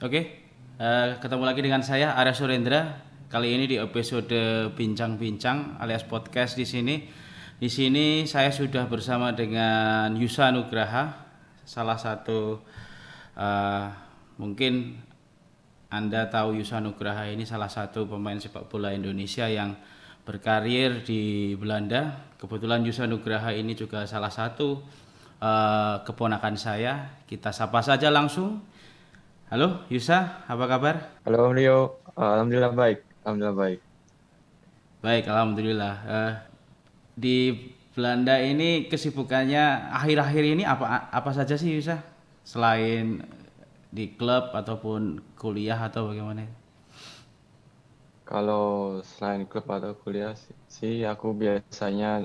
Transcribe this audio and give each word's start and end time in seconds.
Oke, 0.00 0.48
eh, 0.80 1.08
ketemu 1.20 1.44
lagi 1.44 1.60
dengan 1.60 1.84
saya 1.84 2.16
Arya 2.16 2.32
Surendra. 2.32 3.04
Kali 3.28 3.52
ini 3.52 3.68
di 3.68 3.76
episode 3.76 4.32
bincang-bincang 4.72 5.76
alias 5.76 6.08
podcast 6.08 6.56
di 6.56 6.64
sini. 6.64 7.04
Di 7.60 7.68
sini 7.68 8.24
saya 8.24 8.48
sudah 8.48 8.88
bersama 8.88 9.36
dengan 9.36 10.16
Yusa 10.16 10.56
Nugraha, 10.56 11.20
salah 11.68 12.00
satu 12.00 12.64
eh, 13.36 13.86
mungkin 14.40 14.96
Anda 15.92 16.32
tahu 16.32 16.56
Yusa 16.56 16.80
Nugraha 16.80 17.28
ini 17.28 17.44
salah 17.44 17.68
satu 17.68 18.08
pemain 18.08 18.40
sepak 18.40 18.72
bola 18.72 18.96
Indonesia 18.96 19.52
yang 19.52 19.76
berkarir 20.24 21.04
di 21.04 21.52
Belanda. 21.60 22.32
Kebetulan 22.40 22.80
Yusa 22.88 23.04
Nugraha 23.04 23.52
ini 23.52 23.76
juga 23.76 24.08
salah 24.08 24.32
satu 24.32 24.80
eh, 25.44 25.96
keponakan 26.08 26.56
saya. 26.56 27.20
Kita 27.28 27.52
sapa 27.52 27.84
saja 27.84 28.08
langsung. 28.08 28.69
Halo 29.50 29.82
Yusa, 29.90 30.46
apa 30.46 30.62
kabar? 30.70 31.10
Halo 31.26 31.50
Om 31.50 31.58
Rio, 31.58 31.98
Alhamdulillah 32.14 32.70
baik, 32.70 33.02
Alhamdulillah 33.26 33.58
baik. 33.58 33.78
Baik, 35.02 35.24
alhamdulillah. 35.26 35.94
Eh, 36.06 36.32
di 37.18 37.36
Belanda 37.90 38.38
ini 38.38 38.86
kesibukannya 38.86 39.90
akhir-akhir 39.90 40.44
ini 40.54 40.62
apa 40.62 41.10
apa 41.10 41.30
saja 41.34 41.58
sih 41.58 41.66
Yusa? 41.74 41.98
Selain 42.46 43.26
di 43.90 44.14
klub 44.14 44.54
ataupun 44.54 45.18
kuliah 45.34 45.82
atau 45.82 46.14
bagaimana? 46.14 46.46
Kalau 48.22 49.02
selain 49.02 49.50
klub 49.50 49.66
atau 49.66 49.98
kuliah 49.98 50.30
sih, 50.70 51.02
aku 51.02 51.34
biasanya 51.34 52.22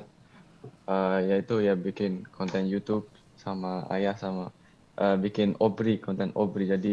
eh, 0.86 1.20
yaitu 1.26 1.58
ya 1.66 1.74
bikin 1.74 2.22
konten 2.30 2.70
YouTube 2.70 3.10
sama 3.34 3.82
ayah 3.90 4.14
sama 4.14 4.54
eh, 5.02 5.16
bikin 5.24 5.50
obri, 5.66 6.00
konten 6.06 6.32
obri. 6.36 6.64
Jadi 6.74 6.90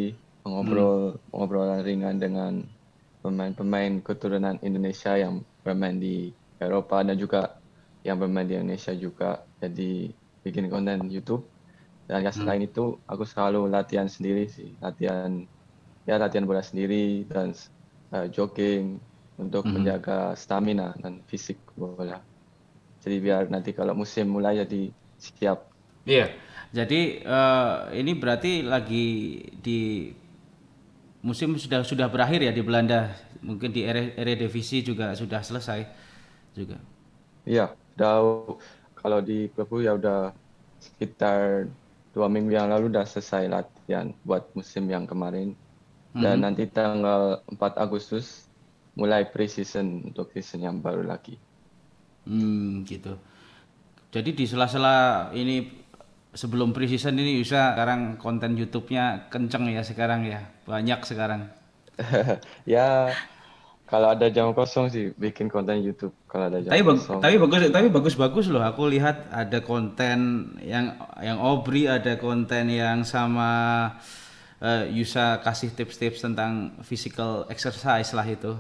ngobrol 0.47 1.23
ngobrolan 1.33 1.81
ringan 1.87 2.17
dengan 2.19 2.53
pemain-pemain 3.23 4.03
keturunan 4.03 4.59
Indonesia 4.67 5.15
yang 5.15 5.35
bermain 5.65 5.97
di 5.99 6.35
Eropa 6.59 7.03
dan 7.07 7.17
juga 7.19 7.39
yang 8.07 8.19
bermain 8.23 8.47
di 8.49 8.55
Indonesia 8.59 8.93
juga. 8.95 9.47
Jadi 9.63 10.11
bikin 10.45 10.67
konten 10.73 11.07
YouTube. 11.11 11.51
Dan 12.09 12.27
ya 12.27 12.33
selain 12.35 12.63
itu 12.67 12.81
aku 13.09 13.25
selalu 13.25 13.71
latihan 13.73 14.11
sendiri 14.11 14.51
sih, 14.51 14.77
latihan 14.83 15.47
ya 16.09 16.19
latihan 16.21 16.47
bola 16.49 16.63
sendiri 16.63 17.25
dan 17.31 17.55
eh, 18.15 18.27
jogging 18.35 19.01
untuk 19.41 19.73
menjaga 19.75 20.35
stamina 20.37 20.95
dan 21.03 21.23
fisik 21.31 21.63
bola. 21.79 22.21
Jadi 23.03 23.17
biar 23.25 23.43
nanti 23.51 23.73
kalau 23.75 23.95
musim 23.99 24.31
mulai 24.31 24.61
jadi 24.63 24.93
siap. 25.19 25.72
Iya. 26.07 26.27
Jadi 26.73 27.21
eh, 27.21 27.73
ini 28.01 28.11
berarti 28.17 28.65
lagi 28.65 29.05
di 29.61 30.09
musim 31.23 31.55
sudah 31.59 31.87
sudah 31.87 32.09
berakhir 32.11 32.41
ya 32.43 32.53
di 32.55 32.63
Belanda. 32.65 33.15
Mungkin 33.43 33.71
di 33.75 33.83
Ere- 33.83 34.15
Eredivisie 34.19 34.83
juga 34.87 35.15
sudah 35.19 35.43
selesai 35.43 35.81
juga. 36.55 36.79
Iya, 37.49 37.63
udah 37.95 38.13
kalau 39.01 39.19
di 39.29 39.33
klubku 39.53 39.77
ya 39.87 39.91
udah 40.01 40.15
sekitar 40.85 41.41
dua 42.15 42.27
minggu 42.35 42.51
yang 42.59 42.69
lalu 42.73 42.85
udah 42.93 43.05
selesai 43.13 43.43
latihan 43.55 44.07
buat 44.27 44.43
musim 44.59 44.85
yang 44.95 45.05
kemarin. 45.11 45.49
Dan 46.23 46.37
nanti 46.45 46.63
tanggal 46.77 47.23
4 47.53 47.73
Agustus 47.85 48.27
mulai 49.01 49.23
pre-season 49.33 49.87
untuk 50.11 50.27
season 50.35 50.61
yang 50.69 50.79
baru 50.87 51.03
lagi. 51.13 51.35
Hmm, 52.27 52.87
gitu. 52.87 53.19
Jadi 54.13 54.31
di 54.37 54.45
sela-sela 54.45 55.31
ini 55.33 55.82
sebelum 56.33 56.73
pre-season 56.73 57.17
ini 57.21 57.41
bisa 57.45 57.77
sekarang 57.77 58.17
konten 58.17 58.57
YouTube-nya 58.57 59.29
kenceng 59.29 59.69
ya 59.69 59.85
sekarang 59.85 60.25
ya. 60.25 60.41
Banyak 60.65 61.05
sekarang. 61.05 61.53
ya 62.65 63.13
kalau 63.93 64.09
ada 64.17 64.25
jam 64.33 64.57
kosong 64.57 64.89
sih 64.89 65.13
bikin 65.21 65.53
konten 65.53 65.85
YouTube 65.85 66.17
kalau 66.25 66.49
ada 66.49 66.65
jam 66.65 66.73
Tapi 66.73 66.81
kosong. 66.81 67.21
tapi 67.21 67.37
bagus 67.37 67.69
tapi 67.69 67.89
bagus-bagus 67.93 68.47
loh. 68.49 68.65
Aku 68.65 68.89
lihat 68.89 69.29
ada 69.29 69.61
konten 69.61 70.49
yang 70.65 70.97
yang 71.21 71.37
Obri, 71.37 71.85
ada 71.85 72.17
konten 72.17 72.73
yang 72.73 73.05
sama 73.05 73.93
eh, 74.65 74.89
Yusa 74.89 75.45
kasih 75.45 75.77
tips-tips 75.77 76.25
tentang 76.25 76.81
physical 76.81 77.45
exercise 77.53 78.17
lah 78.17 78.25
itu. 78.25 78.57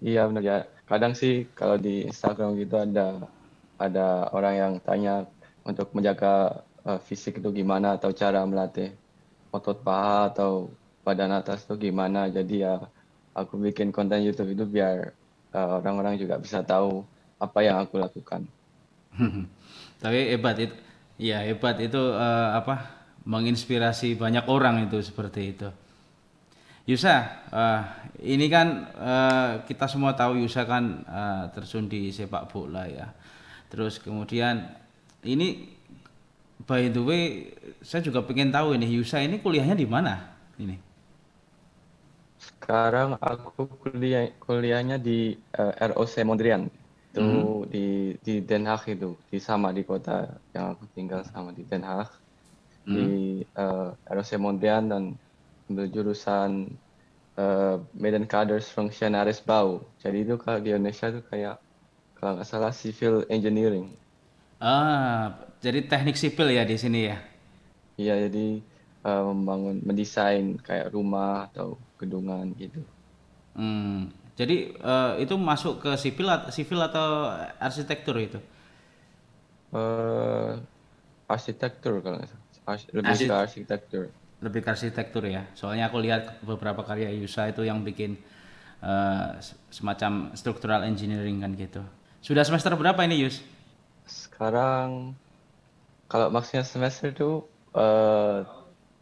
Iya 0.00 0.24
benar 0.32 0.42
ya. 0.42 0.58
Kadang 0.88 1.12
sih 1.12 1.44
kalau 1.52 1.76
di 1.76 2.08
Instagram 2.08 2.56
gitu 2.56 2.80
ada 2.80 3.28
ada 3.76 4.32
orang 4.32 4.54
yang 4.56 4.72
tanya 4.80 5.28
untuk 5.68 5.92
menjaga 5.92 6.64
eh, 6.86 7.00
fisik 7.02 7.42
itu 7.42 7.50
gimana 7.50 7.98
atau 7.98 8.14
cara 8.14 8.46
melatih 8.46 8.94
otot 9.50 9.82
paha 9.82 10.30
atau 10.30 10.70
badan 11.02 11.34
atas 11.34 11.66
itu 11.66 11.90
gimana. 11.90 12.30
Jadi 12.30 12.62
ya 12.62 12.78
aku 13.34 13.58
bikin 13.58 13.90
konten 13.90 14.22
YouTube 14.22 14.54
itu 14.54 14.64
biar 14.64 15.10
eh, 15.52 15.68
orang-orang 15.82 16.14
juga 16.16 16.38
bisa 16.38 16.62
tahu 16.62 17.02
apa 17.42 17.58
yang 17.66 17.82
aku 17.82 17.98
lakukan. 17.98 18.46
Tapi 20.02 20.18
hebat 20.32 20.56
itu. 20.62 20.76
Ya, 21.16 21.40
hebat 21.42 21.80
itu 21.80 22.00
eh, 22.12 22.48
apa? 22.54 22.94
Menginspirasi 23.26 24.14
banyak 24.14 24.46
orang 24.46 24.86
itu 24.86 25.02
seperti 25.02 25.56
itu. 25.56 25.68
Yusa, 26.86 27.42
eh, 27.50 27.82
ini 28.36 28.46
kan 28.46 28.86
eh, 28.94 29.50
kita 29.66 29.90
semua 29.90 30.14
tahu 30.14 30.38
Yusa 30.38 30.62
kan 30.62 31.02
di 31.90 32.14
sepak 32.14 32.46
bola 32.52 32.86
ya. 32.86 33.10
Terus 33.66 33.98
kemudian 33.98 34.70
ini 35.26 35.75
by 36.64 36.88
the 36.88 37.02
way 37.04 37.52
saya 37.84 38.00
juga 38.00 38.24
pengen 38.24 38.48
tahu 38.48 38.72
ini 38.78 38.88
Yusa 38.88 39.20
ini 39.20 39.36
kuliahnya 39.42 39.76
di 39.76 39.84
mana 39.84 40.32
ini? 40.56 40.80
Sekarang 42.40 43.20
aku 43.20 43.68
kuliah 43.82 44.32
kuliahnya 44.40 44.96
di 44.96 45.36
eh, 45.36 45.72
ROC 45.92 46.24
Mondrian. 46.24 46.68
Itu 47.12 47.64
di 47.72 48.12
di 48.20 48.44
Den 48.44 48.68
Haag 48.68 48.92
itu, 48.92 49.16
di 49.32 49.38
sama 49.40 49.72
di 49.72 49.82
kota 49.84 50.36
yang 50.52 50.76
aku 50.76 50.84
tinggal 50.92 51.24
sama 51.24 51.52
di 51.52 51.64
Den 51.64 51.84
Haag. 51.84 52.10
Di 52.86 53.06
eh, 53.44 53.88
ROC 53.92 54.30
Mondrian 54.40 54.88
dan 54.88 55.02
ambil 55.68 55.86
jurusan 55.90 56.70
eh, 57.36 57.76
Medan 57.96 58.24
Kaders 58.28 58.68
Functionarisbau. 58.72 59.84
Jadi 60.00 60.18
itu 60.24 60.34
kalau 60.40 60.60
di 60.60 60.70
Indonesia 60.72 61.08
itu 61.12 61.20
kayak 61.26 61.56
kalau 62.16 62.40
nggak 62.40 62.48
salah 62.48 62.72
civil 62.72 63.24
engineering. 63.28 63.92
Ah, 64.60 65.36
jadi 65.60 65.84
teknik 65.90 66.16
sipil 66.16 66.48
ya 66.56 66.64
di 66.64 66.76
sini 66.80 67.00
ya. 67.12 67.16
Iya, 68.00 68.12
jadi 68.24 68.38
eh, 69.06 69.20
membangun, 69.28 69.76
mendesain 69.88 70.46
kayak 70.66 70.86
rumah 70.94 71.28
atau 71.46 71.66
gedungan 72.00 72.46
gitu. 72.62 72.78
Hmm, 73.56 74.12
jadi 74.36 74.76
eh, 74.76 75.10
itu 75.24 75.34
masuk 75.40 75.80
ke 75.82 75.90
sipil 75.96 76.28
sipil 76.52 76.80
atau 76.84 77.32
arsitektur 77.56 78.16
itu? 78.20 78.38
eh 79.78 80.52
arsitektur 81.34 81.94
kalau 82.02 82.16
nggak 82.18 82.30
salah. 82.32 82.46
Ars- 82.72 82.90
lebih 82.98 83.14
Arsit- 83.14 83.26
ke 83.26 83.32
arsitektur. 83.44 84.04
Lebih 84.44 84.60
ke 84.64 84.68
arsitektur 84.76 85.24
ya. 85.24 85.48
Soalnya 85.56 85.88
aku 85.88 85.96
lihat 86.04 86.44
beberapa 86.44 86.84
karya 86.84 87.08
Yusa 87.16 87.48
itu 87.52 87.64
yang 87.64 87.80
bikin 87.88 88.20
s- 89.40 89.56
semacam 89.72 90.32
structural 90.36 90.84
engineering 90.86 91.40
kan 91.42 91.52
gitu. 91.56 91.82
Sudah 92.20 92.42
semester 92.46 92.72
berapa 92.74 93.00
ini 93.06 93.22
Yus? 93.26 93.40
Sekarang 94.06 95.12
kalau 96.06 96.30
maksudnya 96.30 96.62
semester 96.62 97.10
itu 97.10 97.42
eh 97.76 98.46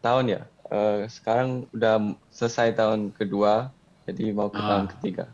tahun 0.01 0.25
ya. 0.29 0.41
Eh, 0.65 1.05
sekarang 1.07 1.69
udah 1.77 2.17
selesai 2.33 2.73
tahun 2.73 3.13
kedua, 3.13 3.69
jadi 4.09 4.33
mau 4.33 4.49
ke 4.49 4.57
tahun 4.57 4.89
ketiga. 4.97 5.29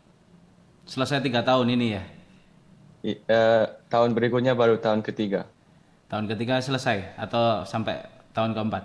Selesai 0.84 1.24
tiga 1.24 1.40
tahun 1.40 1.72
ini 1.72 1.86
ya. 1.96 2.04
I- 3.02 3.18
eh, 3.26 3.64
tahun 3.88 4.12
berikutnya 4.12 4.52
baru 4.54 4.76
tahun 4.78 5.00
ketiga. 5.02 5.48
Tahun 6.12 6.28
ketiga 6.28 6.60
selesai 6.60 7.16
atau 7.16 7.64
sampai 7.64 8.04
tahun 8.36 8.52
keempat? 8.52 8.84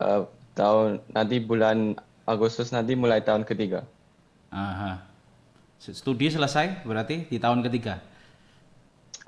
Eh, 0.00 0.22
tahun 0.56 1.04
nanti 1.12 1.36
bulan 1.38 1.94
Agustus 2.24 2.72
nanti 2.72 2.96
mulai 2.96 3.20
tahun 3.20 3.44
ketiga. 3.44 3.84
Aha. 4.52 5.04
Studi 5.78 6.28
selesai 6.32 6.82
berarti 6.82 7.28
di 7.28 7.38
tahun 7.38 7.60
ketiga. 7.62 8.00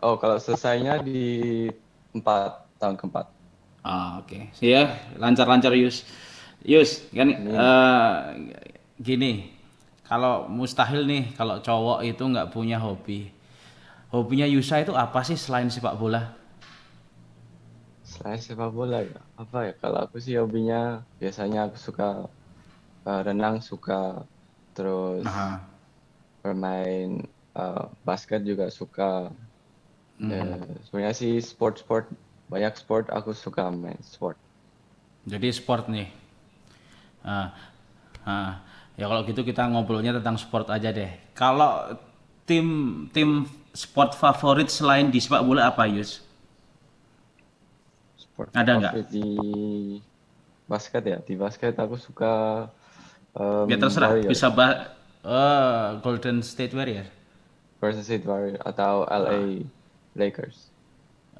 Oh, 0.02 0.14
kalau 0.20 0.36
selesainya 0.44 0.92
di 1.06 1.12
empat 2.16 2.50
tahun 2.80 2.96
keempat. 3.00 3.26
Ah, 3.80 4.20
oke. 4.20 4.52
Ya, 4.60 4.92
lancar-lancar 5.16 5.72
Yus. 5.72 6.04
Yus, 6.64 7.08
kan 7.16 7.28
eh, 7.32 8.16
gini. 9.00 9.56
Kalau 10.04 10.50
mustahil 10.50 11.06
nih 11.06 11.22
kalau 11.38 11.62
cowok 11.62 11.98
itu 12.04 12.22
nggak 12.26 12.50
punya 12.52 12.76
hobi. 12.82 13.30
Hobinya 14.14 14.46
Yusa 14.48 14.82
itu 14.84 14.92
apa 14.96 15.20
sih 15.28 15.38
selain 15.38 15.70
sepak 15.70 15.96
bola? 16.00 16.34
Selain 18.10 18.40
sepak 18.46 18.70
bola 18.76 18.98
ya, 19.10 19.20
apa 19.42 19.56
ya? 19.66 19.72
Kalau 19.82 19.98
aku 20.04 20.16
sih 20.24 20.34
hobinya 20.40 20.76
biasanya 21.20 21.58
aku 21.66 21.76
suka 21.86 22.04
eh, 23.08 23.20
renang, 23.26 23.56
suka 23.70 23.94
terus 24.74 25.28
Aha. 25.28 25.60
bermain 26.42 27.08
eh, 27.58 27.82
basket 28.06 28.40
juga 28.50 28.66
suka. 28.78 29.04
Ya, 30.20 30.44
sebenarnya 30.84 31.16
sih 31.16 31.40
sport-sport 31.40 32.12
banyak 32.52 32.76
sport 32.76 33.08
aku 33.08 33.32
suka 33.32 33.72
main 33.72 33.96
sport. 34.04 34.36
Jadi 35.24 35.48
sport 35.48 35.88
nih. 35.88 36.12
Ah, 37.24 37.56
ah. 38.28 38.52
ya 39.00 39.08
kalau 39.08 39.24
gitu 39.24 39.40
kita 39.40 39.64
ngobrolnya 39.70 40.12
tentang 40.20 40.36
sport 40.36 40.68
aja 40.68 40.92
deh. 40.92 41.08
Kalau 41.32 41.96
tim 42.44 42.66
tim 43.16 43.48
sport 43.72 44.12
favorit 44.18 44.68
selain 44.68 45.08
di 45.08 45.22
sepak 45.22 45.40
bola 45.40 45.72
apa 45.72 45.88
Yus? 45.88 46.20
Sport 48.18 48.52
Ada 48.52 48.72
nggak? 48.76 48.92
di 49.08 49.24
basket 50.68 51.02
ya. 51.06 51.18
Di 51.24 51.34
basket 51.38 51.74
aku 51.80 51.96
suka 51.96 52.66
um, 53.36 53.64
Ya 53.70 53.78
terserah, 53.80 54.16
Warriors. 54.16 54.30
bisa 54.36 54.46
bah 54.52 54.92
eh, 55.24 55.86
Golden 56.02 56.42
State 56.44 56.74
Warrior, 56.74 57.06
Golden 57.80 58.02
State 58.04 58.26
Warriors 58.26 58.60
atau 58.64 59.06
LA 59.06 59.64
Lakers. 60.16 60.70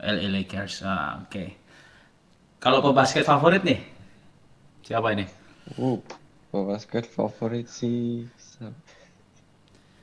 LA 0.01 0.27
Lakers. 0.31 0.83
Ah, 0.87 1.25
oke. 1.25 1.45
Kalau 2.61 2.85
pebasket 2.85 3.25
favorit 3.25 3.65
nih, 3.65 3.81
siapa 4.85 5.17
ini? 5.17 5.25
Uh, 5.81 5.97
basket 6.53 7.09
favorit 7.09 7.69
sih. 7.71 8.29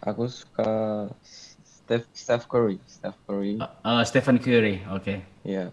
Aku 0.01 0.25
suka 0.29 1.05
Steph, 1.21 2.05
Steph 2.13 2.45
Curry. 2.49 2.77
Steph 2.89 3.17
Curry. 3.29 3.61
Eh, 3.61 4.03
Stephen 4.05 4.37
Curry, 4.41 4.81
oke. 4.89 5.21
Ya. 5.45 5.69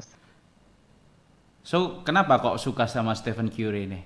So, 1.64 2.04
kenapa 2.04 2.40
kok 2.40 2.60
suka 2.60 2.84
sama 2.84 3.16
Stephen 3.16 3.48
Curry 3.48 3.88
ini? 3.88 4.00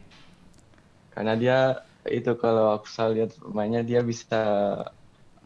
Karena 1.11 1.35
dia 1.35 1.58
itu 2.06 2.31
kalau 2.38 2.79
aku 2.79 2.87
saya 2.87 3.11
lihat 3.11 3.35
mainnya 3.50 3.82
dia 3.82 4.06
bisa 4.06 4.40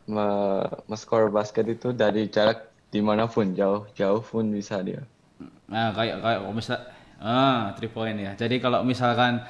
me, 0.05 0.27
skor 0.99 1.33
basket 1.33 1.65
itu 1.71 1.97
dari 1.97 2.29
jarak 2.29 2.72
di 2.93 3.01
mana 3.01 3.25
pun 3.27 3.57
jauh 3.57 3.89
jauh 3.99 4.21
pun 4.21 4.45
bisa 4.53 4.77
dia. 4.85 5.03
Nah, 5.73 5.91
kayak 5.97 6.21
kayak 6.21 6.39
kalau 6.45 6.53
misal 6.55 6.79
ah, 7.23 7.73
three 7.77 7.91
point 7.91 8.19
ya. 8.21 8.33
Jadi 8.37 8.57
kalau 8.63 8.85
misalkan 8.85 9.41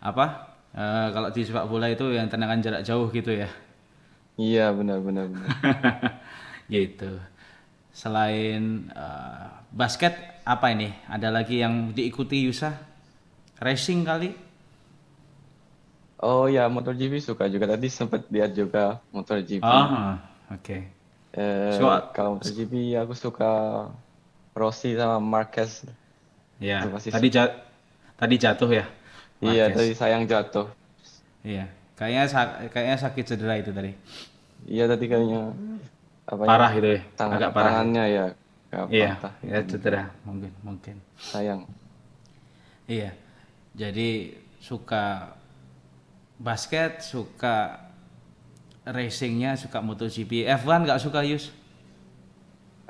apa? 0.00 0.26
eh, 0.74 1.08
kalau 1.14 1.28
di 1.34 1.42
sepak 1.42 1.66
bola 1.66 1.90
itu 1.90 2.06
yang 2.14 2.30
tendangan 2.30 2.62
jarak 2.62 2.82
jauh 2.86 3.10
gitu 3.10 3.32
ya. 3.34 3.48
Iya 4.40 4.72
benar 4.78 4.98
benar 5.04 5.26
benar. 5.28 5.50
gitu. 6.74 7.12
Selain 7.90 8.88
eh, 8.92 9.48
basket 9.74 10.14
apa 10.46 10.66
ini? 10.72 10.88
Ada 11.10 11.28
lagi 11.34 11.60
yang 11.60 11.92
diikuti 11.96 12.46
Yusa? 12.46 12.72
Racing 13.60 14.00
kali? 14.08 14.30
Oh 16.20 16.44
ya 16.52 16.68
MotoGP 16.68 17.16
suka 17.20 17.48
juga 17.48 17.64
tadi 17.76 17.88
sempat 17.88 18.28
lihat 18.28 18.52
juga 18.52 19.00
MotoGP. 19.12 19.64
Ah, 19.64 20.20
oke. 20.52 20.99
Eh, 21.30 21.78
So- 21.78 22.10
kalau 22.10 22.36
MotoGP 22.36 22.72
aku 22.96 23.14
suka 23.14 23.50
Rossi 24.52 24.98
sama 24.98 25.18
Marquez. 25.18 25.86
Ya, 26.58 26.84
pasti 26.90 27.08
tadi 27.08 27.28
ja- 27.30 27.54
tadi 28.16 28.34
jatuh 28.36 28.68
ya. 28.68 28.84
Iya 29.40 29.70
Marquez. 29.70 29.76
tadi 29.78 29.90
sayang 29.94 30.24
jatuh. 30.26 30.66
Iya. 31.40 31.70
Kayaknya 31.94 32.24
kayaknya 32.68 32.96
sakit 32.98 33.24
cedera 33.24 33.54
itu 33.56 33.70
tadi. 33.70 33.92
Iya 34.66 34.84
tadi 34.84 35.04
kayaknya 35.06 35.54
apa 36.26 36.42
ya, 36.44 36.48
Parah 36.48 36.70
gitu 36.74 36.88
ya. 36.94 37.00
tangan 37.16 37.36
Agak 37.38 37.50
parah. 37.50 37.66
tangannya 37.72 38.04
ya 38.06 38.24
Iya, 38.86 39.10
patah. 39.18 39.32
ya 39.42 39.58
cedera 39.64 40.02
mungkin 40.22 40.52
mungkin. 40.60 40.96
Sayang. 41.16 41.64
Iya. 42.86 43.14
Jadi 43.72 44.34
suka 44.58 45.32
basket, 46.36 47.00
suka 47.00 47.78
racingnya, 48.84 49.56
suka 49.56 49.80
MotoGP. 49.84 50.48
F1 50.48 50.88
nggak 50.88 51.00
suka 51.02 51.20
Yus? 51.26 51.52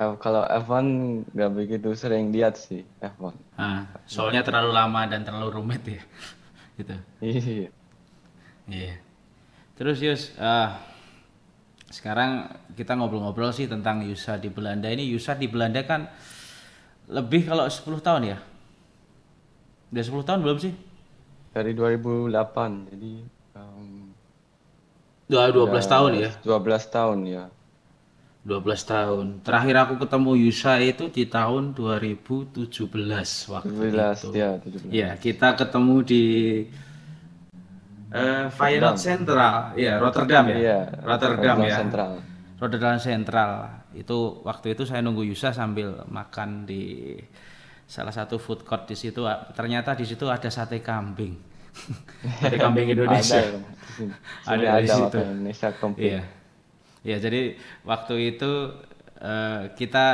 Kalau 0.01 0.41
F1 0.49 0.85
nggak 1.29 1.51
begitu 1.53 1.93
sering 1.93 2.33
lihat 2.33 2.57
sih 2.57 2.81
F1. 2.97 3.37
Ah, 3.53 3.85
soalnya 4.09 4.41
terlalu 4.41 4.73
lama 4.73 5.05
dan 5.05 5.21
terlalu 5.21 5.61
rumit 5.61 5.83
ya. 5.85 6.01
gitu. 6.81 6.95
Iya. 7.21 7.69
Iya. 8.65 8.95
Terus 9.77 9.97
Yus, 10.01 10.21
ah, 10.41 10.81
sekarang 11.91 12.49
kita 12.73 12.95
ngobrol-ngobrol 12.95 13.51
sih 13.51 13.67
tentang 13.67 14.01
Yusa 14.01 14.39
di 14.39 14.47
Belanda. 14.47 14.87
Ini 14.87 15.05
Yusa 15.05 15.35
di 15.35 15.51
Belanda 15.51 15.83
kan 15.83 16.07
lebih 17.11 17.45
kalau 17.45 17.67
10 17.67 17.99
tahun 17.99 18.23
ya? 18.31 18.37
Udah 19.91 20.03
10 20.07 20.23
tahun 20.23 20.39
belum 20.39 20.57
sih? 20.57 20.73
Dari 21.51 21.75
2008 21.75 22.95
jadi 22.95 23.13
em, 23.59 24.00
Udah 25.31 25.47
12 25.47 25.63
udah 25.63 25.79
tahun 25.87 26.11
ya? 26.19 26.31
12 26.43 26.91
tahun 26.91 27.17
ya. 27.23 27.43
12 28.43 28.83
tahun. 28.83 29.25
Terakhir 29.47 29.75
aku 29.87 29.93
ketemu 30.03 30.31
Yusa 30.43 30.75
itu 30.83 31.07
di 31.07 31.23
tahun 31.29 31.71
2017 31.71 32.67
waktu 33.47 33.71
17 33.71 34.27
itu. 34.27 34.29
ya 34.35 34.59
17. 34.59 34.91
Iya, 34.91 35.09
kita 35.15 35.55
ketemu 35.55 35.95
di 36.03 36.23
eh 38.11 38.51
Feyenoord 38.51 38.99
Central, 38.99 39.71
ya 39.79 39.95
Rotterdam 40.03 40.51
ya. 40.51 40.57
Iya, 40.59 40.79
Rotterdam 40.99 41.57
ya. 41.63 41.75
Sentral. 41.79 42.11
Rotterdam 42.59 42.97
Central. 42.99 43.51
Itu 43.95 44.43
waktu 44.43 44.75
itu 44.75 44.83
saya 44.83 44.99
nunggu 44.99 45.23
Yusa 45.23 45.55
sambil 45.55 46.03
makan 46.11 46.67
di 46.67 47.15
salah 47.87 48.11
satu 48.11 48.35
food 48.35 48.67
court 48.67 48.83
di 48.89 48.99
situ. 48.99 49.23
Ternyata 49.55 49.95
di 49.95 50.03
situ 50.03 50.27
ada 50.27 50.51
sate 50.51 50.83
kambing. 50.83 51.50
sate 52.39 52.57
kambing 52.57 52.91
Indonesia. 52.91 53.41
Ada 54.45 54.63
ya, 54.65 54.73
di. 54.77 54.87
Ada 54.87 54.95
situ. 54.97 55.17
Indonesia 55.19 55.67
komplit. 55.77 56.05
Iya. 56.05 56.21
Ya, 57.01 57.17
jadi 57.17 57.57
waktu 57.81 58.37
itu 58.37 58.51
eh, 59.17 59.61
kita 59.73 60.07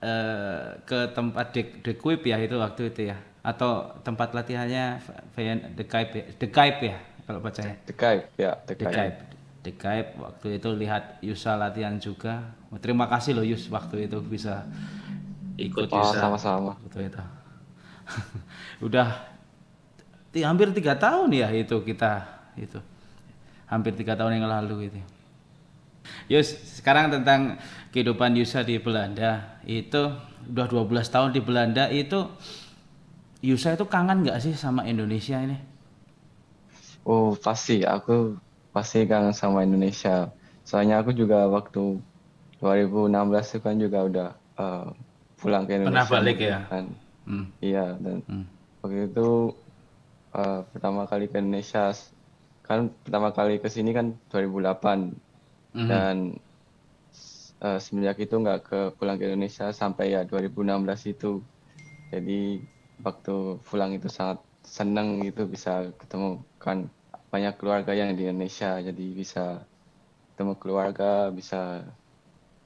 eh, 0.00 0.66
ke 0.88 1.00
tempat 1.12 1.52
de, 1.52 1.62
de 1.84 1.92
Kuip 1.94 2.24
ya 2.24 2.40
itu 2.40 2.56
waktu 2.56 2.88
itu 2.90 3.12
ya 3.12 3.18
atau 3.42 3.90
tempat 4.06 4.30
latihannya 4.32 5.02
Vayan- 5.34 5.74
De 5.74 5.84
Kuip 5.84 6.10
ya, 6.14 6.24
ya 6.80 6.96
kalau 7.26 7.38
bacanya. 7.42 7.74
The 7.86 7.94
Kaip, 7.94 8.22
ya, 8.38 8.52
The 8.66 8.74
De 8.74 8.84
Kaip. 8.86 8.94
Kuip. 8.94 9.14
De 9.62 9.72
Kuip 9.78 10.06
waktu 10.18 10.46
itu 10.58 10.68
lihat 10.74 11.22
Yusa 11.22 11.54
latihan 11.54 11.94
juga. 11.98 12.54
Terima 12.82 13.06
kasih 13.06 13.36
loh 13.38 13.46
Yus 13.46 13.68
waktu 13.70 14.06
itu 14.10 14.18
bisa 14.24 14.66
ikut 15.58 15.86
Oh, 15.92 15.98
Yusa 16.02 16.18
sama-sama. 16.18 16.74
waktu 16.86 17.10
itu. 17.10 17.22
Udah 18.86 19.31
hampir 20.40 20.72
tiga 20.72 20.96
tahun 20.96 21.28
ya 21.36 21.48
itu 21.52 21.76
kita 21.84 22.12
itu 22.56 22.80
hampir 23.72 23.92
tiga 24.00 24.14
tahun 24.18 24.40
yang 24.42 24.48
lalu 24.48 24.88
itu. 24.92 25.00
Yus, 26.30 26.48
sekarang 26.80 27.12
tentang 27.14 27.58
kehidupan 27.94 28.34
Yusa 28.34 28.64
di 28.66 28.78
Belanda 28.82 29.58
itu 29.66 30.10
udah 30.50 30.66
12 30.66 31.06
tahun 31.12 31.30
di 31.36 31.40
Belanda 31.44 31.86
itu 31.92 32.26
Yusa 33.48 33.68
itu 33.76 33.84
kangen 33.94 34.18
nggak 34.24 34.38
sih 34.44 34.54
sama 34.64 34.82
Indonesia 34.92 35.36
ini? 35.46 35.56
Oh, 37.10 37.26
pasti. 37.44 37.72
Aku 37.94 38.12
pasti 38.74 38.96
kangen 39.10 39.34
sama 39.42 39.58
Indonesia. 39.66 40.10
Soalnya 40.68 40.94
aku 41.02 41.10
juga 41.20 41.36
waktu 41.56 41.78
2016 42.60 43.44
itu 43.50 43.60
kan 43.66 43.76
juga 43.84 43.98
udah 44.08 44.26
eh, 44.62 44.82
pulang 45.38 45.64
ke 45.68 45.72
Pernah 45.82 46.06
Indonesia. 46.06 46.06
balik 46.06 46.38
ya? 46.38 46.58
Kan. 46.70 46.84
Hmm. 47.26 47.46
Iya, 47.64 47.80
dan 48.04 48.16
Hmm. 48.28 48.46
waktu 48.82 48.98
itu 49.10 49.20
eh, 50.40 50.60
pertama 50.72 51.02
kali 51.10 51.24
ke 51.30 51.36
Indonesia, 51.42 51.92
kan 52.66 52.90
pertama 53.04 53.28
kali 53.36 53.60
ke 53.62 53.68
sini 53.68 53.90
kan 53.98 54.06
2008. 54.30 54.98
Mhm. 55.74 55.88
Dan 55.90 56.16
eh, 57.62 57.78
semenjak 57.84 58.16
itu 58.24 58.34
nggak 58.42 58.60
ke 58.68 58.78
pulang 58.98 59.16
ke 59.20 59.24
Indonesia 59.30 59.66
sampai 59.72 60.14
ya 60.14 60.20
2016 60.26 61.00
itu. 61.08 61.40
Jadi 62.12 62.60
waktu 63.06 63.36
pulang 63.66 63.90
itu 63.96 64.08
sangat 64.12 64.38
senang 64.62 65.20
gitu 65.26 65.48
bisa 65.48 65.90
ketemu 66.00 66.44
kan 66.62 66.78
banyak 67.32 67.54
keluarga 67.60 67.92
yang 67.96 68.10
di 68.18 68.28
Indonesia. 68.28 68.78
Jadi 68.82 69.04
bisa 69.16 69.64
ketemu 70.34 70.54
keluarga, 70.62 71.30
bisa 71.32 71.84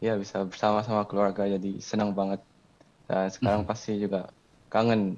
ya 0.04 0.14
bisa 0.22 0.44
bersama-sama 0.50 1.02
keluarga. 1.10 1.42
Jadi 1.48 1.80
senang 1.80 2.10
banget. 2.18 2.40
Dan 3.08 3.30
sekarang 3.30 3.62
pasti 3.70 3.98
juga 4.02 4.30
kangen 4.72 5.14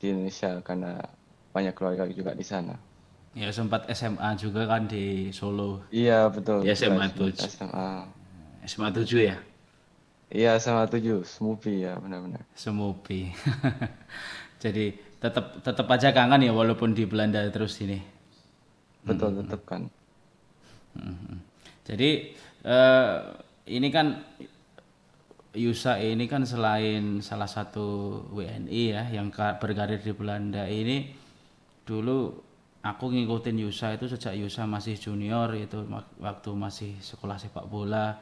di 0.00 0.06
Indonesia 0.12 0.60
karena 0.64 1.00
banyak 1.50 1.74
keluarga 1.74 2.06
juga 2.10 2.32
di 2.34 2.46
sana. 2.46 2.74
Ya 3.30 3.46
sempat 3.54 3.86
SMA 3.94 4.34
juga 4.34 4.66
kan 4.66 4.90
di 4.90 5.30
Solo. 5.30 5.86
Iya 5.94 6.26
betul. 6.30 6.66
Ya, 6.66 6.74
SMA 6.74 7.10
betul. 7.10 7.30
tuh. 7.30 7.46
SMA. 7.46 7.90
SMA 8.66 8.90
7 8.90 9.06
ya? 9.22 9.36
Iya 10.30 10.62
sama 10.62 10.86
tujuh, 10.86 11.26
Smoopy 11.26 11.82
ya 11.82 11.98
benar-benar. 11.98 12.46
Semupi. 12.54 13.34
Jadi 14.62 14.94
tetap 15.18 15.58
tetap 15.62 15.86
aja 15.90 16.14
kangen 16.14 16.46
ya 16.46 16.52
walaupun 16.54 16.94
di 16.94 17.02
Belanda 17.02 17.42
terus 17.50 17.74
ini. 17.82 17.98
Betul 19.02 19.42
tetap 19.42 19.66
kan. 19.66 19.90
Mhm. 20.94 21.34
Jadi 21.82 22.10
eh, 22.62 23.16
ini 23.74 23.88
kan 23.90 24.22
Yusa 25.50 25.98
ini 25.98 26.30
kan 26.30 26.46
selain 26.46 27.18
salah 27.26 27.50
satu 27.50 28.22
WNI 28.30 28.82
ya 28.94 29.02
yang 29.10 29.34
ka- 29.34 29.58
berkarir 29.58 29.98
di 29.98 30.14
Belanda 30.14 30.62
ini 30.70 31.10
dulu 31.84 32.34
aku 32.80 33.12
ngikutin 33.12 33.56
Yusa 33.60 33.96
itu 33.96 34.08
sejak 34.08 34.36
Yusa 34.36 34.64
masih 34.64 34.96
junior 34.96 35.52
itu 35.52 35.84
waktu 36.20 36.50
masih 36.56 36.96
sekolah 37.00 37.36
sepak 37.36 37.68
bola. 37.68 38.16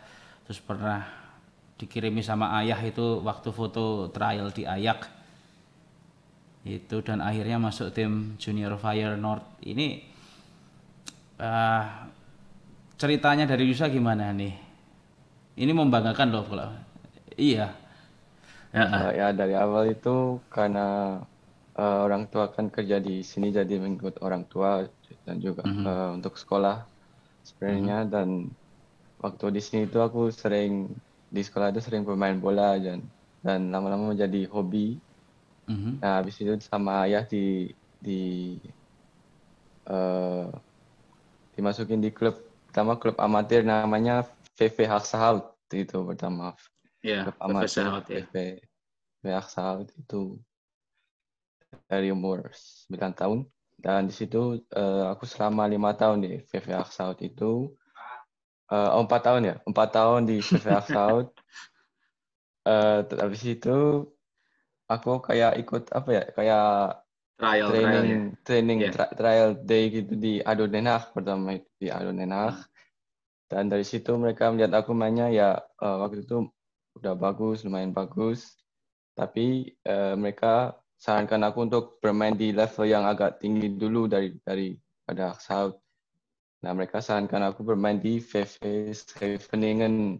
Terus 0.46 0.60
pernah 0.64 1.04
dikirimi 1.78 2.24
sama 2.24 2.58
ayah 2.58 2.78
itu 2.82 3.22
waktu 3.22 3.54
foto 3.54 4.10
trial 4.10 4.50
di 4.50 4.66
Ayak 4.66 5.06
itu 6.66 7.00
dan 7.00 7.22
akhirnya 7.22 7.56
masuk 7.56 7.94
tim 7.94 8.34
Junior 8.36 8.74
Fire 8.76 9.14
North. 9.14 9.46
Ini 9.62 10.02
uh, 11.38 11.84
ceritanya 12.98 13.46
dari 13.46 13.64
Yusa 13.70 13.88
gimana 13.88 14.34
nih? 14.34 14.52
Ini 15.58 15.72
membanggakan 15.72 16.28
loh 16.34 16.44
kalau 16.44 16.70
iya. 17.38 17.72
Ya, 18.68 18.84
ya 19.16 19.28
dari 19.32 19.56
awal 19.56 19.96
itu 19.96 20.42
karena 20.52 21.16
uh, 21.78 22.04
orang 22.04 22.26
tua 22.28 22.50
kan 22.50 22.68
kerja 22.68 22.98
di 22.98 23.22
sini 23.22 23.54
jadi 23.54 23.78
mengikut 23.78 24.20
orang 24.20 24.44
tua 24.50 24.84
dan 25.24 25.38
juga 25.38 25.62
mm 25.64 25.72
-hmm. 25.72 25.84
uh, 25.86 26.10
untuk 26.18 26.34
sekolah 26.34 26.84
sebenarnya 27.46 28.02
mm 28.02 28.04
-hmm. 28.04 28.12
dan 28.12 28.28
waktu 29.22 29.44
di 29.54 29.60
sini 29.62 29.80
itu 29.86 29.98
aku 29.98 30.30
sering 30.30 30.90
di 31.28 31.42
sekolah 31.44 31.70
itu 31.70 31.80
sering 31.84 32.02
bermain 32.06 32.38
bola 32.40 32.78
dan 32.80 33.04
dan 33.42 33.70
lama-lama 33.70 34.14
menjadi 34.14 34.48
hobi. 34.50 34.98
Mm-hmm. 35.68 35.92
Nah, 36.00 36.12
habis 36.18 36.40
itu 36.40 36.52
sama 36.64 37.04
ayah 37.04 37.22
di 37.28 37.76
di 38.00 38.56
uh, 39.86 40.48
dimasukin 41.54 42.00
di 42.00 42.10
klub 42.14 42.38
pertama 42.70 42.96
klub 42.96 43.18
amatir 43.20 43.66
namanya 43.66 44.24
VV 44.56 44.88
Haksahout 44.88 45.54
itu 45.74 45.98
pertama. 46.06 46.56
Iya, 47.04 47.22
yeah, 47.22 47.22
klub 47.28 47.38
amatir 47.44 47.84
VV, 48.08 48.34
VV 49.20 49.24
Haksahout 49.28 49.88
itu 49.92 50.40
dari 51.88 52.12
umur 52.12 52.48
9 52.88 53.12
tahun 53.12 53.38
dan 53.78 54.10
di 54.10 54.14
situ 54.14 54.58
uh, 54.74 55.14
aku 55.14 55.24
selama 55.24 55.70
lima 55.70 55.94
tahun 55.94 56.26
di 56.26 56.32
VV 56.50 56.66
Haksahout 56.82 57.22
itu 57.22 57.70
uh, 58.74 58.98
oh, 58.98 59.06
4 59.06 59.26
tahun 59.26 59.42
ya, 59.46 59.56
empat 59.62 59.88
tahun 59.94 60.20
di 60.26 60.42
VV 60.42 60.66
Haksahout 60.66 61.28
uh, 62.68 63.00
habis 63.22 63.42
itu 63.46 64.08
aku 64.88 65.20
kayak 65.22 65.60
ikut 65.60 65.92
apa 65.92 66.08
ya 66.10 66.22
kayak 66.32 66.68
trial 67.38 67.68
training 67.70 67.86
trial, 67.86 68.04
ya? 68.04 68.18
training 68.42 68.78
yeah. 68.82 68.92
tri 68.92 69.06
trial 69.14 69.48
day 69.62 69.84
gitu 69.92 70.12
di 70.18 70.42
Adonenach 70.42 71.14
pertama 71.14 71.54
itu 71.54 71.68
di 71.78 71.88
Adonenach 71.92 72.56
hmm. 72.56 72.72
dan 73.52 73.64
dari 73.70 73.84
situ 73.86 74.16
mereka 74.16 74.50
melihat 74.50 74.82
aku 74.82 74.96
mainnya 74.96 75.30
ya 75.30 75.60
uh, 75.78 75.96
waktu 76.02 76.24
itu 76.24 76.48
udah 76.98 77.14
bagus 77.14 77.62
lumayan 77.62 77.94
bagus 77.94 78.58
tapi 79.14 79.76
uh, 79.86 80.18
mereka 80.18 80.74
sarankan 80.98 81.46
aku 81.46 81.58
untuk 81.70 81.84
bermain 82.02 82.34
di 82.34 82.50
level 82.50 82.84
yang 82.84 83.06
agak 83.06 83.38
tinggi 83.38 83.70
dulu 83.70 84.10
dari 84.10 84.34
dari 84.42 84.74
pada 85.06 85.38
South. 85.38 85.78
Nah 86.66 86.74
mereka 86.74 86.98
sarankan 86.98 87.54
aku 87.54 87.62
bermain 87.62 88.02
di 88.02 88.18
VV 88.18 88.90
Scheveningen. 88.92 90.18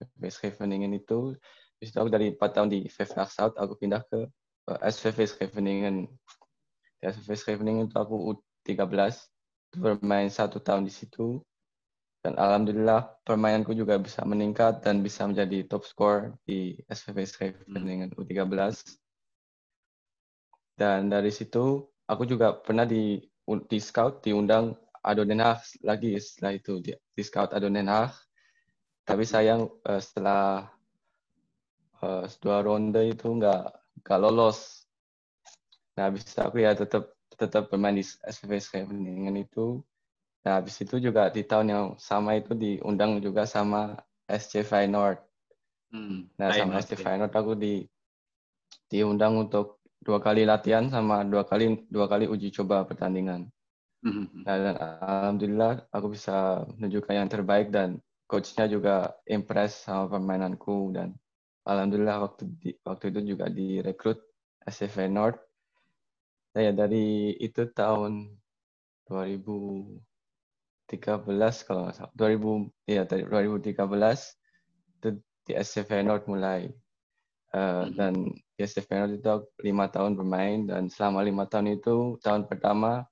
VV 0.00 0.22
Scheveningen 0.32 0.96
itu 0.96 1.36
Habis 1.76 1.92
aku 1.92 2.08
dari 2.08 2.32
4 2.32 2.40
tahun 2.56 2.68
di 2.72 2.88
VV 2.88 3.12
South, 3.28 3.52
aku 3.60 3.76
pindah 3.76 4.00
ke 4.08 4.24
SVV 4.80 5.28
Scheveningen. 5.28 6.08
Di 6.96 7.04
SVV 7.04 7.36
Scheveningen 7.36 7.92
itu 7.92 8.00
aku 8.00 8.32
U13, 8.32 9.12
bermain 9.76 10.32
satu 10.32 10.56
tahun 10.56 10.88
di 10.88 10.92
situ. 10.92 11.36
Dan 12.24 12.40
alhamdulillah 12.40 13.20
permainanku 13.28 13.76
juga 13.76 14.00
bisa 14.00 14.24
meningkat 14.24 14.80
dan 14.80 15.04
bisa 15.04 15.28
menjadi 15.28 15.68
top 15.68 15.84
score 15.84 16.32
di 16.48 16.80
SVV 16.88 17.18
Scheveningen 17.28 18.16
U13. 18.16 18.72
Dan 20.76 21.08
dari 21.08 21.32
situ 21.32 21.88
aku 22.04 22.28
juga 22.28 22.52
pernah 22.52 22.84
di 22.84 23.16
di 23.66 23.78
scout 23.80 24.20
diundang 24.20 24.76
Ado 25.00 25.24
Den 25.24 25.40
Haag 25.40 25.62
lagi 25.86 26.18
setelah 26.20 26.52
itu 26.58 26.82
di, 26.82 26.92
di 26.92 27.22
scout 27.24 27.56
Ado 27.56 27.72
Den 27.72 27.88
Haag. 27.88 28.12
Tapi 29.06 29.22
sayang 29.24 29.70
uh, 29.86 30.02
setelah 30.02 30.68
uh, 32.04 32.26
dua 32.42 32.60
ronde 32.60 33.08
itu 33.08 33.24
nggak 33.24 33.72
nggak 34.04 34.18
lolos. 34.20 34.84
Nah 35.96 36.12
habis 36.12 36.28
itu 36.28 36.42
aku 36.42 36.60
ya 36.60 36.76
tetap 36.76 37.16
tetap 37.32 37.72
bermain 37.72 37.96
di 37.96 38.04
SPV 38.04 38.60
Scheveningen 38.60 39.32
itu. 39.38 39.80
Nah 40.44 40.60
habis 40.60 40.76
itu 40.82 40.98
juga 40.98 41.32
di 41.32 41.46
tahun 41.46 41.66
yang 41.70 41.86
sama 41.96 42.36
itu 42.36 42.52
diundang 42.52 43.22
juga 43.22 43.48
sama 43.48 43.96
SC 44.26 44.66
Feyenoord. 44.66 45.22
Hmm, 45.94 46.26
nah 46.34 46.50
sama 46.50 46.82
SC 46.82 46.98
Feyenoord 46.98 47.32
aku 47.32 47.54
di 47.54 47.86
diundang 48.90 49.38
untuk 49.38 49.85
dua 50.02 50.18
kali 50.22 50.46
latihan 50.46 50.86
sama 50.92 51.26
dua 51.26 51.46
kali 51.46 51.86
dua 51.90 52.06
kali 52.06 52.28
uji 52.30 52.52
coba 52.54 52.86
pertandingan. 52.86 53.48
Hmm. 54.06 54.28
Nah, 54.46 54.56
dan 54.60 54.76
alhamdulillah 54.78 55.88
aku 55.90 56.14
bisa 56.14 56.62
menunjukkan 56.78 57.14
yang 57.16 57.30
terbaik 57.32 57.74
dan 57.74 57.98
coachnya 58.30 58.70
juga 58.70 59.16
impress 59.26 59.86
sama 59.86 60.06
permainanku 60.10 60.94
dan 60.94 61.14
alhamdulillah 61.66 62.22
waktu 62.22 62.46
di, 62.58 62.70
waktu 62.86 63.10
itu 63.10 63.34
juga 63.34 63.50
direkrut 63.50 64.22
SV 64.66 65.10
North. 65.10 65.42
Saya 66.54 66.70
dari 66.72 67.34
itu 67.36 67.66
tahun 67.74 68.30
2013 69.10 70.06
kalau 71.66 71.80
nggak 71.86 71.96
salah. 71.98 72.12
2000 72.14 72.70
ya 72.86 73.02
dari 73.04 73.22
2013 73.26 73.74
itu 74.98 75.08
di 75.46 75.52
SV 75.54 75.90
North 76.06 76.26
mulai. 76.30 76.70
Uh, 77.54 77.88
dan 77.94 78.26
di 78.56 78.64
SV 78.64 78.88
North 78.96 79.14
itu 79.20 79.28
lima 79.68 79.86
tahun 79.92 80.16
bermain 80.16 80.64
dan 80.64 80.88
selama 80.88 81.20
lima 81.20 81.44
tahun 81.44 81.76
itu 81.76 82.16
tahun 82.24 82.48
pertama 82.48 83.04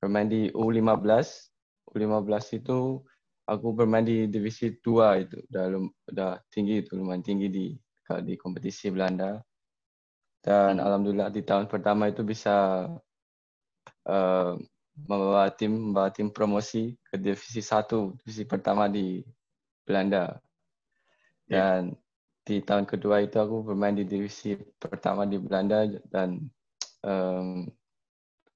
bermain 0.00 0.26
di 0.26 0.48
U15. 0.56 1.04
U15 1.92 2.32
itu 2.56 3.04
aku 3.44 3.66
bermain 3.76 4.06
di 4.06 4.24
divisi 4.30 4.72
2 4.72 5.26
itu 5.26 5.36
udah 5.52 5.64
udah 6.08 6.30
tinggi 6.48 6.80
itu 6.80 6.96
lumayan 6.96 7.20
tinggi 7.20 7.52
di 7.52 7.66
di 8.24 8.34
kompetisi 8.38 8.90
Belanda 8.90 9.38
dan 10.40 10.80
alhamdulillah 10.80 11.30
di 11.30 11.42
tahun 11.44 11.68
pertama 11.68 12.08
itu 12.08 12.24
bisa 12.24 12.88
uh, 14.06 14.52
membawa 14.96 15.50
tim 15.52 15.92
membawa 15.92 16.10
tim 16.14 16.30
promosi 16.32 16.94
ke 17.06 17.20
divisi 17.20 17.60
1 17.60 18.22
divisi 18.22 18.44
pertama 18.46 18.86
di 18.88 19.20
Belanda 19.84 20.40
ya. 21.50 21.76
dan 21.76 21.82
yeah. 21.90 22.09
Di 22.44 22.64
tahun 22.64 22.88
kedua 22.88 23.22
itu 23.22 23.36
aku 23.36 23.62
bermain 23.62 23.94
di 23.94 24.08
divisi 24.08 24.56
pertama 24.80 25.28
di 25.28 25.36
Belanda 25.36 25.86
dan 26.08 26.40
um, 27.04 27.68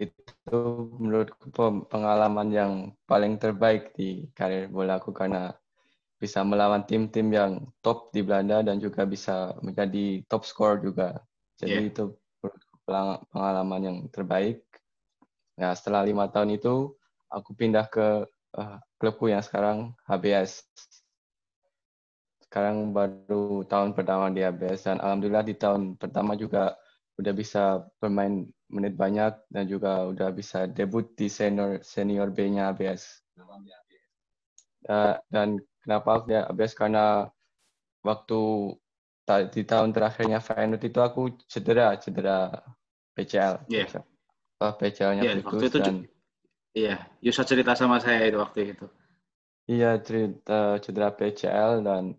itu 0.00 0.58
menurutku 0.98 1.52
pengalaman 1.86 2.48
yang 2.50 2.72
paling 3.06 3.38
terbaik 3.38 3.94
di 3.94 4.26
karir 4.34 4.66
bola 4.66 4.98
aku 4.98 5.14
karena 5.14 5.54
bisa 6.18 6.40
melawan 6.42 6.82
tim-tim 6.88 7.28
yang 7.30 7.52
top 7.84 8.10
di 8.10 8.24
Belanda 8.24 8.64
dan 8.64 8.80
juga 8.80 9.04
bisa 9.04 9.54
menjadi 9.60 10.24
top 10.26 10.42
score 10.48 10.80
juga. 10.80 11.20
Jadi 11.60 11.84
yeah. 11.84 11.90
itu 11.92 12.04
pengalaman 13.30 13.80
yang 13.84 13.98
terbaik. 14.08 14.64
Nah 15.60 15.76
setelah 15.76 16.02
lima 16.02 16.26
tahun 16.32 16.58
itu 16.58 16.96
aku 17.30 17.50
pindah 17.54 17.86
ke 17.92 18.26
uh, 18.58 18.78
klubku 18.98 19.30
yang 19.30 19.44
sekarang 19.44 19.92
HBS. 20.08 20.64
Sekarang 22.54 22.94
baru 22.94 23.66
tahun 23.66 23.98
pertama 23.98 24.30
di 24.30 24.38
HBS 24.46 24.86
dan 24.86 25.02
alhamdulillah 25.02 25.42
di 25.42 25.58
tahun 25.58 25.98
pertama 25.98 26.38
juga 26.38 26.78
udah 27.18 27.34
bisa 27.34 27.82
bermain 27.98 28.46
menit 28.70 28.94
banyak 28.94 29.34
dan 29.50 29.66
juga 29.66 30.06
udah 30.06 30.30
bisa 30.30 30.70
debut 30.70 31.02
di 31.18 31.26
senior 31.26 31.82
senior 31.82 32.30
B-nya 32.30 32.70
ABS. 32.70 33.26
Uh, 34.86 35.18
dan 35.34 35.58
kenapa 35.82 36.22
aku 36.22 36.30
ya 36.30 36.46
ABS 36.46 36.78
karena 36.78 37.26
waktu 38.06 38.70
di 39.50 39.62
tahun 39.66 39.90
terakhirnya 39.90 40.38
Feyenoord 40.38 40.86
itu 40.86 41.02
aku 41.02 41.34
cedera 41.50 41.98
cedera 41.98 42.54
PCL. 43.18 43.66
Iya. 43.66 43.98
Yeah. 43.98 44.06
Uh, 44.62 44.70
PCL-nya 44.78 45.22
yeah, 45.26 45.42
itu 45.42 45.78
dan 45.82 46.06
Iya, 46.70 47.02
Yusa 47.18 47.42
cerita 47.42 47.74
sama 47.74 47.98
saya 47.98 48.22
itu 48.30 48.38
waktu 48.38 48.78
itu. 48.78 48.86
Iya, 49.66 49.98
cerita 50.06 50.78
cedera 50.78 51.10
PCL 51.10 51.82
dan 51.82 52.14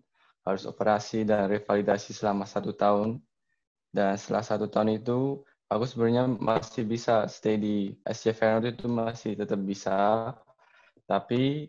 harus 0.46 0.64
operasi 0.64 1.26
dan 1.26 1.50
revalidasi 1.50 2.14
selama 2.14 2.46
satu 2.46 2.70
tahun. 2.70 3.18
Dan 3.90 4.14
setelah 4.14 4.46
satu 4.46 4.70
tahun 4.70 5.02
itu, 5.02 5.42
aku 5.66 5.84
sebenarnya 5.84 6.30
masih 6.38 6.86
bisa 6.86 7.26
stay 7.26 7.58
di 7.58 7.76
SC 8.06 8.30
Feyenoord 8.30 8.78
itu 8.78 8.86
masih 8.86 9.34
tetap 9.34 9.58
bisa. 9.66 10.30
Tapi 11.10 11.66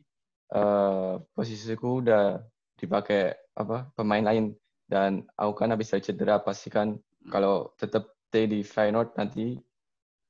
uh, 0.53 1.17
posisiku 1.33 2.05
udah 2.05 2.37
dipakai 2.77 3.33
apa 3.57 3.89
pemain 3.97 4.21
lain 4.21 4.53
dan 4.85 5.25
aku 5.33 5.65
kan 5.65 5.73
habis 5.73 5.89
cedera 5.89 6.37
pastikan 6.37 6.93
kalau 7.33 7.73
tetap 7.81 8.13
stay 8.29 8.45
di 8.45 8.61
Feyenoord 8.61 9.17
nanti 9.17 9.57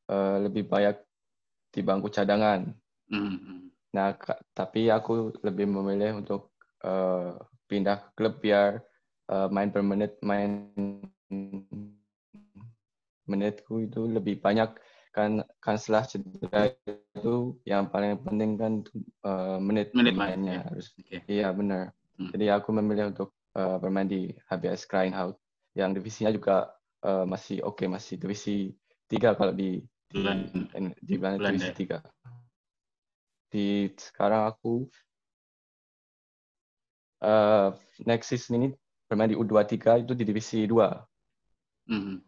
uh, 0.07 0.39
lebih 0.39 0.65
banyak 0.71 0.95
di 1.75 1.83
bangku 1.83 2.07
cadangan. 2.07 2.71
Mm-hmm. 3.11 3.59
Nah, 3.95 4.15
tapi 4.55 4.87
aku 4.87 5.35
lebih 5.43 5.67
memilih 5.67 6.23
untuk 6.23 6.55
uh, 6.85 7.35
pindah 7.67 7.99
ke 8.01 8.09
klub 8.15 8.39
biar 8.39 8.81
uh, 9.31 9.47
main 9.51 9.69
per 9.69 9.83
menit 9.83 10.17
main 10.23 10.71
menitku 13.27 13.83
itu 13.83 14.07
lebih 14.07 14.39
banyak 14.39 14.71
kan 15.11 15.43
kan 15.59 15.75
setelah 15.75 16.05
cedera 16.07 16.71
itu 16.87 17.57
yang 17.67 17.89
paling 17.91 18.21
penting 18.21 18.55
kan 18.55 18.73
uh, 19.27 19.57
menit 19.59 19.91
menit 19.91 20.15
mainnya 20.15 20.61
ya. 20.61 20.65
harus 20.71 20.93
okay. 20.95 21.19
iya 21.27 21.51
benar 21.51 21.91
hmm. 22.15 22.31
jadi 22.31 22.61
aku 22.61 22.71
memilih 22.71 23.11
untuk 23.11 23.35
uh, 23.57 23.81
bermain 23.81 24.07
di 24.07 24.31
HBS 24.47 24.85
Krainhout 24.87 25.35
yang 25.73 25.91
divisinya 25.91 26.31
juga 26.31 26.71
uh, 27.03 27.25
masih 27.25 27.65
oke 27.65 27.83
okay, 27.83 27.87
masih 27.89 28.15
divisi 28.21 28.71
tiga 29.09 29.33
kalau 29.33 29.51
di 29.51 29.81
Belanda. 30.11 30.47
di 31.03 31.13
Belanda 31.19 31.37
Belanda. 31.43 31.51
divisi 31.51 31.71
tiga. 31.75 31.99
Di 33.47 33.91
sekarang 33.95 34.47
aku 34.47 34.87
eh 37.23 37.67
next 38.05 38.29
season 38.29 38.61
ini 38.61 38.67
bermain 39.09 39.31
di 39.31 39.37
U23 39.39 40.03
itu 40.03 40.13
di 40.13 40.23
divisi 40.27 40.67
2. 40.67 40.91
Mhm. 41.87 42.19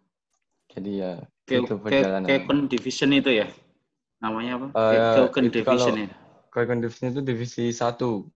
Jadi 0.69 0.91
ya 1.01 1.19
Ke, 1.43 1.59
itu 1.65 1.75
ke, 1.75 1.83
perjalanan. 1.83 2.27
Kekon 2.29 2.59
Division 2.69 3.09
itu 3.13 3.31
ya? 3.33 3.47
Namanya 4.21 4.51
apa? 4.61 4.67
Eh, 4.75 5.15
Kekon 5.27 5.43
itu 5.49 5.55
Division 5.61 5.95
kalau- 5.95 6.05
ya? 6.05 6.09
Kekon 6.49 6.79
Division 6.81 7.07
itu 7.13 7.21
divisi 7.21 7.63
1. 7.73 8.29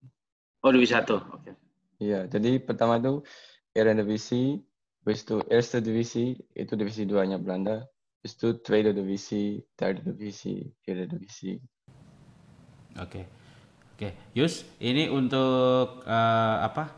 Oh, 0.64 0.72
Divisi 0.72 0.94
1. 0.94 1.18
Oke. 1.32 1.52
Iya, 2.02 2.26
jadi 2.28 2.60
pertama 2.60 3.00
itu 3.00 3.24
Eredivisie, 3.74 4.62
habis 5.02 5.24
itu 5.24 5.40
Eerste 5.50 5.80
Divisi, 5.82 6.36
itu 6.54 6.74
divisi 6.78 7.08
2-nya 7.08 7.40
Belanda. 7.42 7.86
Habis 8.22 8.34
itu 8.38 8.48
Tweede 8.62 8.92
Divisi, 8.94 9.60
Derde 9.76 10.04
Divisi, 10.14 10.62
Vierde 10.84 11.06
Divisi. 11.10 11.58
Oke. 13.00 13.26
Oke, 13.94 14.10
Yus, 14.34 14.66
ini 14.82 15.06
untuk 15.06 16.02
eh, 16.04 16.58
apa? 16.66 16.90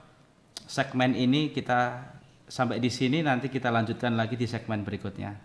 Segmen 0.66 1.14
ini 1.14 1.52
kita 1.52 2.08
sampai 2.48 2.80
di 2.80 2.88
sini 2.88 3.20
nanti 3.20 3.52
kita 3.52 3.68
lanjutkan 3.70 4.16
lagi 4.16 4.40
di 4.40 4.48
segmen 4.48 4.82
berikutnya. 4.82 5.36